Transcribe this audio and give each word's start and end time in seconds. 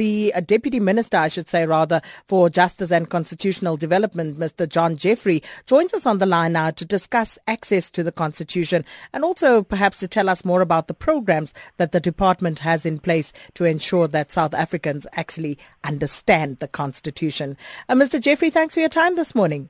the 0.00 0.32
uh, 0.34 0.40
Deputy 0.40 0.80
Minister, 0.80 1.18
I 1.18 1.28
should 1.28 1.46
say 1.46 1.66
rather, 1.66 2.00
for 2.26 2.48
Justice 2.48 2.90
and 2.90 3.10
Constitutional 3.10 3.76
Development, 3.76 4.38
Mr. 4.38 4.66
John 4.66 4.96
Jeffery, 4.96 5.42
joins 5.66 5.92
us 5.92 6.06
on 6.06 6.20
the 6.20 6.24
line 6.24 6.54
now 6.54 6.70
to 6.70 6.86
discuss 6.86 7.38
access 7.46 7.90
to 7.90 8.02
the 8.02 8.10
Constitution 8.10 8.86
and 9.12 9.24
also 9.24 9.62
perhaps 9.62 9.98
to 9.98 10.08
tell 10.08 10.30
us 10.30 10.42
more 10.42 10.62
about 10.62 10.88
the 10.88 10.94
programs 10.94 11.52
that 11.76 11.92
the 11.92 12.00
department 12.00 12.60
has 12.60 12.86
in 12.86 12.98
place 12.98 13.34
to 13.52 13.66
ensure 13.66 14.08
that 14.08 14.32
South 14.32 14.54
Africans 14.54 15.06
actually 15.12 15.58
understand 15.84 16.60
the 16.60 16.68
Constitution. 16.68 17.58
Uh, 17.86 17.94
Mr. 17.94 18.18
Jeffery, 18.18 18.48
thanks 18.48 18.72
for 18.72 18.80
your 18.80 18.88
time 18.88 19.16
this 19.16 19.34
morning. 19.34 19.68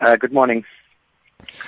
Uh, 0.00 0.14
good 0.14 0.32
morning. 0.32 0.64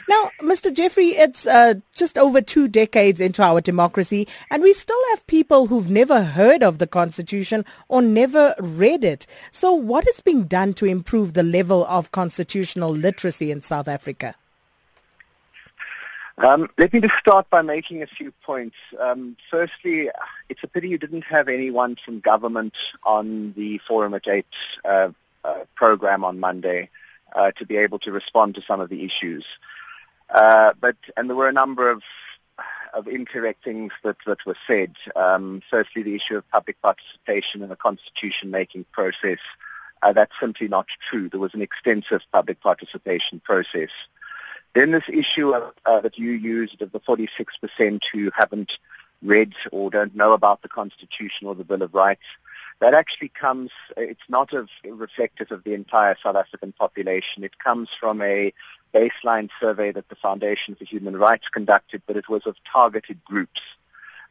Now, 0.08 0.30
Mr. 0.40 0.72
Jeffery, 0.72 1.10
it's 1.10 1.46
uh, 1.46 1.74
just 1.94 2.18
over 2.18 2.40
two 2.40 2.68
decades 2.68 3.20
into 3.20 3.42
our 3.42 3.60
democracy, 3.60 4.28
and 4.50 4.62
we 4.62 4.72
still 4.72 5.00
have 5.10 5.26
people 5.26 5.66
who've 5.66 5.90
never 5.90 6.22
heard 6.22 6.62
of 6.62 6.78
the 6.78 6.86
Constitution 6.86 7.64
or 7.88 8.02
never 8.02 8.54
read 8.58 9.04
it. 9.04 9.26
So, 9.50 9.72
what 9.72 10.06
is 10.08 10.20
being 10.20 10.44
done 10.44 10.74
to 10.74 10.86
improve 10.86 11.32
the 11.32 11.42
level 11.42 11.84
of 11.86 12.12
constitutional 12.12 12.90
literacy 12.90 13.50
in 13.50 13.62
South 13.62 13.88
Africa? 13.88 14.34
Um, 16.38 16.68
let 16.76 16.92
me 16.92 17.00
just 17.00 17.16
start 17.16 17.48
by 17.48 17.62
making 17.62 18.02
a 18.02 18.06
few 18.06 18.30
points. 18.42 18.76
Um, 19.00 19.36
firstly, 19.50 20.10
it's 20.50 20.62
a 20.62 20.66
pity 20.66 20.90
you 20.90 20.98
didn't 20.98 21.24
have 21.24 21.48
anyone 21.48 21.96
from 21.96 22.20
government 22.20 22.74
on 23.04 23.54
the 23.56 23.78
Forum 23.78 24.12
at 24.12 24.28
8 24.28 24.46
uh, 24.84 25.08
uh, 25.44 25.54
program 25.74 26.24
on 26.24 26.38
Monday 26.38 26.90
uh, 27.34 27.52
to 27.52 27.66
be 27.66 27.76
able 27.76 27.98
to 28.00 28.12
respond 28.12 28.54
to 28.54 28.62
some 28.62 28.80
of 28.80 28.88
the 28.88 29.04
issues. 29.04 29.44
Uh, 30.30 30.72
but 30.80 30.96
and 31.16 31.28
there 31.28 31.36
were 31.36 31.48
a 31.48 31.52
number 31.52 31.90
of 31.90 32.02
of 32.94 33.06
incorrect 33.06 33.62
things 33.62 33.92
that, 34.02 34.16
that 34.26 34.44
were 34.46 34.56
said. 34.66 34.94
Um, 35.14 35.62
firstly, 35.70 36.02
the 36.02 36.14
issue 36.14 36.36
of 36.36 36.50
public 36.50 36.80
participation 36.80 37.62
in 37.62 37.68
the 37.68 37.76
constitution-making 37.76 38.86
process. 38.92 39.38
Uh, 40.02 40.12
that's 40.12 40.32
simply 40.40 40.68
not 40.68 40.86
true. 40.88 41.28
There 41.28 41.40
was 41.40 41.52
an 41.52 41.60
extensive 41.60 42.22
public 42.32 42.60
participation 42.60 43.40
process. 43.40 43.90
Then 44.72 44.90
this 44.90 45.08
issue 45.08 45.52
of, 45.52 45.72
uh, 45.84 46.00
that 46.00 46.18
you 46.18 46.30
used 46.30 46.80
of 46.80 46.92
the 46.92 47.00
46% 47.00 48.02
who 48.12 48.30
haven't 48.34 48.78
read 49.22 49.54
or 49.72 49.90
don't 49.90 50.14
know 50.14 50.32
about 50.32 50.62
the 50.62 50.68
Constitution 50.68 51.46
or 51.46 51.54
the 51.54 51.64
Bill 51.64 51.82
of 51.82 51.94
Rights, 51.94 52.26
that 52.80 52.94
actually 52.94 53.28
comes, 53.28 53.70
it's 53.96 54.28
not 54.28 54.52
of, 54.52 54.68
reflective 54.84 55.50
of 55.50 55.64
the 55.64 55.74
entire 55.74 56.16
South 56.22 56.36
African 56.36 56.72
population. 56.72 57.42
It 57.42 57.58
comes 57.58 57.88
from 57.90 58.20
a 58.20 58.52
baseline 58.92 59.48
survey 59.60 59.92
that 59.92 60.08
the 60.08 60.14
Foundation 60.16 60.74
for 60.74 60.84
Human 60.84 61.16
Rights 61.16 61.48
conducted, 61.48 62.02
but 62.06 62.16
it 62.16 62.28
was 62.28 62.46
of 62.46 62.56
targeted 62.70 63.24
groups. 63.24 63.60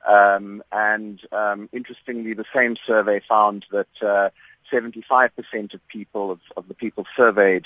Um, 0.08 0.64
and 0.72 1.20
um, 1.32 1.70
interestingly, 1.74 2.34
the 2.34 2.46
same 2.54 2.76
survey 2.76 3.20
found 3.28 3.66
that 3.72 3.88
uh, 4.02 4.30
75% 4.72 5.74
of 5.74 5.88
people, 5.88 6.32
of, 6.32 6.40
of, 6.56 6.68
the 6.68 6.74
people 6.76 7.08
surveyed, 7.16 7.66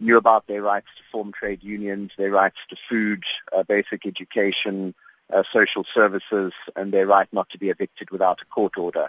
knew 0.00 0.16
about 0.16 0.46
their 0.46 0.62
rights 0.62 0.88
to 0.96 1.02
form 1.10 1.32
trade 1.32 1.62
unions, 1.62 2.12
their 2.18 2.32
rights 2.32 2.58
to 2.68 2.76
food, 2.88 3.24
uh, 3.56 3.62
basic 3.62 4.04
education, 4.04 4.94
uh, 5.32 5.42
social 5.52 5.84
services, 5.84 6.52
and 6.74 6.92
their 6.92 7.06
right 7.06 7.28
not 7.32 7.48
to 7.50 7.58
be 7.58 7.70
evicted 7.70 8.10
without 8.10 8.42
a 8.42 8.44
court 8.46 8.76
order. 8.76 9.08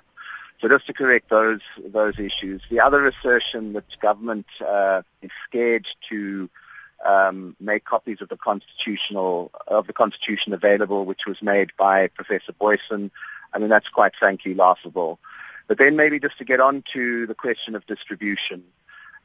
So 0.60 0.68
just 0.68 0.88
to 0.88 0.94
correct 0.94 1.30
those 1.30 1.62
those 1.86 2.18
issues, 2.18 2.62
the 2.70 2.80
other 2.80 3.06
assertion 3.08 3.74
that 3.74 3.86
government 4.00 4.48
uh, 4.66 5.04
is 5.22 5.30
scared 5.46 5.88
to 6.10 6.50
um, 7.06 7.56
make 7.60 7.86
copies 7.86 8.22
of 8.22 8.30
the 8.30 8.38
constitutional 8.38 9.52
of 9.68 9.86
the 9.86 9.94
constitution 9.94 10.54
available, 10.54 11.06
which 11.06 11.28
was 11.28 11.42
made 11.42 11.72
by 11.78 12.08
Professor 12.08 12.54
Booysen. 12.54 13.12
I 13.54 13.60
mean 13.60 13.70
that's 13.70 13.90
quite 13.90 14.16
frankly 14.16 14.56
laughable. 14.56 15.20
But 15.68 15.78
then 15.78 15.96
maybe 15.96 16.20
just 16.20 16.38
to 16.40 16.46
get 16.46 16.60
on 16.60 16.84
to 16.94 17.28
the 17.28 17.36
question 17.36 17.76
of 17.76 17.86
distribution, 17.86 18.64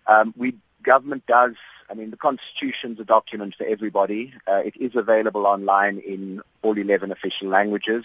um, 0.06 0.34
we 0.36 0.56
government 0.82 1.24
does. 1.26 1.54
I 1.88 1.94
mean 1.94 2.10
the 2.10 2.18
constitution's 2.18 3.00
a 3.00 3.04
document 3.04 3.54
for 3.54 3.64
everybody. 3.64 4.34
Uh, 4.46 4.62
it 4.64 4.76
is 4.76 4.94
available 4.96 5.46
online 5.46 5.98
in 5.98 6.42
all 6.60 6.76
11 6.76 7.10
official 7.10 7.48
languages. 7.48 8.04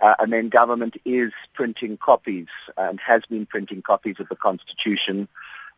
Uh, 0.00 0.14
and 0.18 0.32
then 0.32 0.48
government 0.48 0.96
is 1.04 1.32
printing 1.54 1.96
copies 1.96 2.48
and 2.76 3.00
has 3.00 3.24
been 3.26 3.46
printing 3.46 3.82
copies 3.82 4.18
of 4.18 4.28
the 4.28 4.36
Constitution. 4.36 5.28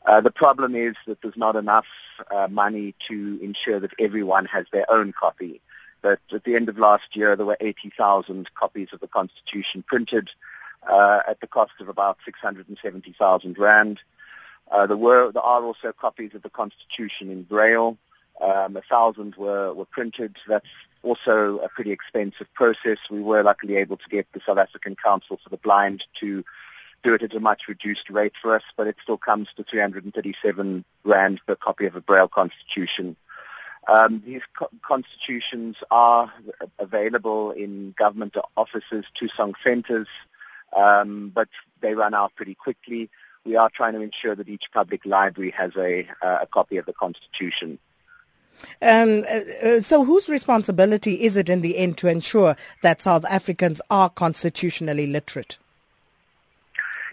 Uh, 0.07 0.21
the 0.21 0.31
problem 0.31 0.75
is 0.75 0.95
that 1.07 1.21
there's 1.23 1.37
not 1.37 1.57
enough 1.57 1.87
uh, 2.31 2.49
money 2.51 2.95
to 2.99 3.39
ensure 3.43 3.81
that 3.81 3.93
everyone 3.99 4.47
has 4.47 4.67
their 4.73 4.91
own 4.91 5.13
copy. 5.13 5.61
But 6.03 6.21
at 6.33 6.45
the 6.45 6.55
end 6.55 6.69
of 6.69 6.79
last 6.79 7.17
year, 7.17 7.35
there 7.35 7.47
were 7.47 7.57
80,000 7.61 8.53
copies 8.55 8.89
of 8.93 9.01
the 9.01 9.09
Constitution 9.09 9.83
printed 9.87 10.31
uh, 10.87 11.21
at 11.27 11.41
the 11.41 11.47
cost 11.47 11.73
of 11.81 11.89
about 11.89 12.19
670,000 12.25 13.59
rand. 13.59 14.01
Uh, 14.71 14.87
there 14.87 14.97
were 14.97 15.33
there 15.33 15.43
are 15.43 15.63
also 15.63 15.93
copies 15.93 16.35
of 16.35 16.43
the 16.43 16.51
Constitution 16.51 17.31
in 17.31 17.43
Braille. 17.43 17.97
Um, 18.41 18.77
a 18.77 18.83
thousand 18.83 19.37
were, 19.37 19.73
were 19.73 19.85
printed. 19.85 20.37
That's 20.49 20.69
also 21.05 21.59
a 21.59 21.69
pretty 21.69 21.93
expensive 21.93 22.53
process. 22.55 22.99
We 23.11 23.21
were 23.21 23.43
luckily 23.43 23.77
able 23.77 23.97
to 23.99 24.09
get 24.09 24.27
the 24.33 24.41
South 24.47 24.59
African 24.59 24.97
Council 24.97 25.39
for 25.43 25.51
the 25.51 25.59
Blind 25.59 26.05
to 26.21 26.45
do 27.03 27.15
it 27.15 27.23
at 27.23 27.35
a 27.35 27.41
much 27.41 27.69
reduced 27.69 28.09
rate 28.11 28.33
for 28.41 28.57
us, 28.57 28.63
but 28.77 28.87
it 28.87 28.97
still 29.03 29.19
comes 29.19 29.49
to 29.57 29.63
337 29.63 30.85
rand 31.05 31.41
per 31.47 31.55
copy 31.55 31.85
of 31.87 31.95
a 31.95 32.01
Braille 32.01 32.29
constitution. 32.29 33.17
Um, 33.87 34.23
these 34.25 34.43
co- 34.57 34.71
constitutions 34.81 35.77
are 35.91 36.33
available 36.79 37.51
in 37.51 37.93
government 37.99 38.37
offices, 38.57 39.05
Thusong 39.15 39.53
centres, 39.63 40.09
um, 40.75 41.31
but 41.35 41.49
they 41.81 41.95
run 41.95 42.15
out 42.15 42.35
pretty 42.35 42.55
quickly. 42.55 43.11
We 43.45 43.57
are 43.57 43.69
trying 43.69 43.93
to 43.93 44.01
ensure 44.01 44.35
that 44.35 44.49
each 44.49 44.73
public 44.73 45.05
library 45.05 45.51
has 45.51 45.73
a, 45.77 46.09
uh, 46.23 46.39
a 46.43 46.47
copy 46.47 46.79
of 46.79 46.87
the 46.87 46.95
constitution. 46.95 47.79
Um, 48.81 49.25
uh, 49.29 49.41
uh, 49.67 49.81
so, 49.81 50.05
whose 50.05 50.29
responsibility 50.29 51.23
is 51.23 51.37
it 51.37 51.49
in 51.49 51.61
the 51.61 51.77
end 51.79 51.99
to 51.99 52.09
ensure 52.09 52.57
that 52.83 53.03
South 53.03 53.25
Africans 53.27 53.81
are 53.91 54.09
constitutionally 54.11 55.07
literate? 55.07 55.59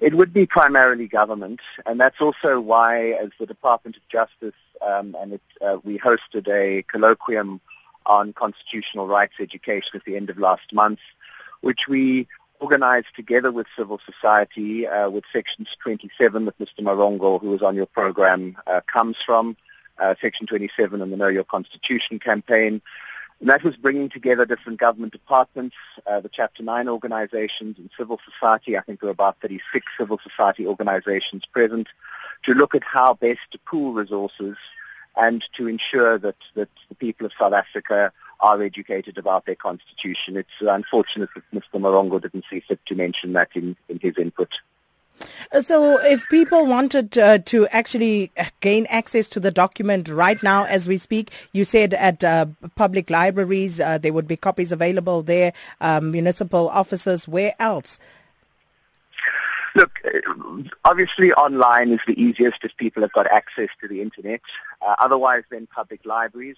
It 0.01 0.15
would 0.15 0.33
be 0.33 0.45
primarily 0.45 1.07
government, 1.07 1.59
and 1.85 1.99
that's 1.99 2.19
also 2.19 2.59
why, 2.59 3.11
as 3.11 3.29
the 3.39 3.45
Department 3.45 3.97
of 3.97 4.07
Justice, 4.09 4.55
um, 4.81 5.15
and 5.19 5.33
it, 5.33 5.41
uh, 5.61 5.77
we 5.83 5.99
hosted 5.99 6.47
a 6.47 6.83
colloquium 6.83 7.59
on 8.07 8.33
constitutional 8.33 9.07
rights 9.07 9.35
education 9.39 9.91
at 9.93 10.03
the 10.05 10.15
end 10.15 10.29
of 10.31 10.39
last 10.39 10.73
month, 10.73 10.99
which 11.61 11.87
we 11.87 12.27
organized 12.59 13.15
together 13.15 13.51
with 13.51 13.67
civil 13.77 13.99
society, 14.05 14.87
uh, 14.87 15.09
with 15.09 15.23
Sections 15.31 15.75
27 15.79 16.45
that 16.45 16.57
Mr. 16.59 16.79
Marongo, 16.79 17.39
who 17.39 17.49
was 17.49 17.61
on 17.61 17.75
your 17.75 17.85
program, 17.85 18.57
uh, 18.67 18.81
comes 18.87 19.17
from 19.17 19.55
uh, 20.01 20.15
Section 20.19 20.47
27 20.47 21.01
and 21.01 21.13
the 21.13 21.17
Know 21.17 21.27
Your 21.27 21.43
Constitution 21.43 22.19
campaign. 22.19 22.81
And 23.39 23.49
that 23.49 23.63
was 23.63 23.75
bringing 23.75 24.09
together 24.09 24.45
different 24.45 24.79
government 24.79 25.13
departments, 25.13 25.75
uh, 26.05 26.19
the 26.19 26.29
Chapter 26.29 26.63
9 26.63 26.89
organizations 26.89 27.77
and 27.77 27.89
civil 27.97 28.19
society. 28.29 28.77
I 28.77 28.81
think 28.81 28.99
there 28.99 29.07
were 29.07 29.13
about 29.13 29.39
36 29.41 29.85
civil 29.97 30.19
society 30.21 30.67
organizations 30.67 31.45
present 31.45 31.87
to 32.43 32.53
look 32.53 32.75
at 32.75 32.83
how 32.83 33.13
best 33.15 33.39
to 33.51 33.59
pool 33.59 33.93
resources 33.93 34.57
and 35.17 35.43
to 35.53 35.67
ensure 35.67 36.17
that, 36.17 36.35
that 36.55 36.69
the 36.89 36.95
people 36.95 37.25
of 37.25 37.33
South 37.39 37.53
Africa 37.53 38.11
are 38.39 38.61
educated 38.61 39.17
about 39.17 39.45
their 39.45 39.55
constitution. 39.55 40.37
It's 40.37 40.49
unfortunate 40.61 41.29
that 41.35 41.51
Mr. 41.53 41.79
Marongo 41.79 42.21
didn't 42.21 42.45
see 42.49 42.59
fit 42.59 42.83
to 42.87 42.95
mention 42.95 43.33
that 43.33 43.49
in, 43.55 43.75
in 43.87 43.99
his 43.99 44.17
input. 44.17 44.59
So, 45.61 45.99
if 45.99 46.27
people 46.29 46.65
wanted 46.65 47.17
uh, 47.17 47.39
to 47.39 47.67
actually 47.67 48.31
gain 48.61 48.85
access 48.87 49.27
to 49.29 49.39
the 49.39 49.51
document 49.51 50.07
right 50.07 50.41
now 50.41 50.65
as 50.65 50.87
we 50.87 50.97
speak, 50.97 51.31
you 51.51 51.65
said 51.65 51.93
at 51.93 52.23
uh, 52.23 52.45
public 52.75 53.09
libraries 53.09 53.79
uh, 53.79 53.97
there 53.97 54.13
would 54.13 54.27
be 54.27 54.37
copies 54.37 54.71
available 54.71 55.23
there, 55.23 55.53
um, 55.81 56.11
municipal 56.11 56.69
offices, 56.69 57.27
where 57.27 57.53
else? 57.59 57.99
Look, 59.75 59.99
obviously 60.83 61.31
online 61.33 61.91
is 61.91 62.01
the 62.05 62.21
easiest 62.21 62.63
if 62.63 62.75
people 62.75 63.01
have 63.01 63.13
got 63.13 63.27
access 63.31 63.69
to 63.81 63.87
the 63.87 64.01
internet. 64.01 64.41
Uh, 64.81 64.95
otherwise, 64.99 65.43
then 65.49 65.67
public 65.67 66.05
libraries. 66.05 66.57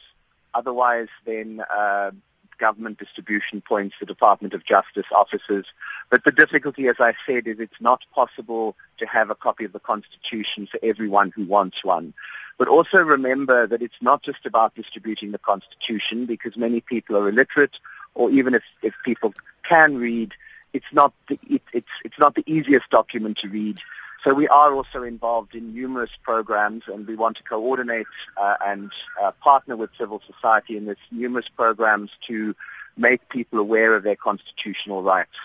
Otherwise, 0.53 1.09
then 1.25 1.63
uh, 1.69 2.11
government 2.57 3.00
distribution 3.00 3.61
points, 3.61 3.95
the 4.00 4.05
Department 4.05 4.53
of 4.53 4.63
Justice 4.63 5.05
offices. 5.13 5.65
But 6.09 6.23
the 6.23 6.31
difficulty, 6.31 6.88
as 6.88 6.95
I 7.00 7.13
said, 7.25 7.47
is 7.47 7.59
it's 7.59 7.81
not 7.81 8.03
possible 8.13 8.75
to 8.97 9.05
have 9.05 9.29
a 9.29 9.35
copy 9.35 9.65
of 9.65 9.73
the 9.73 9.79
Constitution 9.79 10.67
for 10.67 10.79
everyone 10.83 11.31
who 11.35 11.45
wants 11.45 11.83
one. 11.83 12.13
But 12.57 12.67
also 12.67 13.03
remember 13.03 13.67
that 13.67 13.81
it's 13.81 14.01
not 14.01 14.21
just 14.21 14.45
about 14.45 14.75
distributing 14.75 15.31
the 15.31 15.39
Constitution 15.39 16.25
because 16.25 16.55
many 16.55 16.81
people 16.81 17.17
are 17.17 17.29
illiterate 17.29 17.79
or 18.15 18.29
even 18.31 18.53
if, 18.53 18.63
if 18.81 18.94
people 19.03 19.33
can 19.63 19.97
read, 19.97 20.33
it's 20.73 20.91
not 20.91 21.13
the, 21.29 21.39
it, 21.50 21.61
it's, 21.73 21.88
it's 22.03 22.19
not 22.19 22.35
the 22.35 22.44
easiest 22.45 22.89
document 22.89 23.38
to 23.39 23.50
read. 23.50 23.79
So 24.23 24.33
we 24.33 24.47
are 24.47 24.73
also 24.73 25.03
involved 25.03 25.53
in 25.53 25.73
numerous 25.73 26.11
programs 26.23 26.83
and 26.87 27.05
we 27.05 27.15
want 27.15 27.35
to 27.37 27.43
coordinate 27.43 28.07
uh, 28.37 28.55
and 28.65 28.89
uh, 29.21 29.31
partner 29.43 29.75
with 29.75 29.89
civil 29.97 30.21
society 30.25 30.77
in 30.77 30.85
this 30.85 30.97
numerous 31.11 31.49
programs 31.49 32.11
to 32.27 32.55
make 32.95 33.27
people 33.27 33.59
aware 33.59 33.95
of 33.95 34.03
their 34.03 34.15
constitutional 34.15 35.03
rights. 35.03 35.35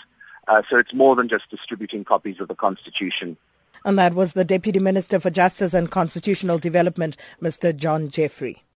Uh, 0.46 0.62
so 0.70 0.78
it's 0.78 0.94
more 0.94 1.16
than 1.16 1.28
just 1.28 1.50
distributing 1.50 2.04
copies 2.04 2.40
of 2.40 2.46
the 2.46 2.54
Constitution. 2.54 3.36
And 3.84 3.98
that 3.98 4.14
was 4.14 4.32
the 4.32 4.44
Deputy 4.44 4.78
Minister 4.78 5.18
for 5.18 5.30
Justice 5.30 5.74
and 5.74 5.90
Constitutional 5.90 6.58
Development, 6.58 7.16
Mr. 7.42 7.74
John 7.74 8.08
Jeffery. 8.08 8.62